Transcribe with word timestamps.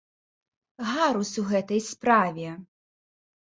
Гарус 0.87 1.33
у 1.41 1.43
гэтай 1.51 1.81
справе! 1.91 2.49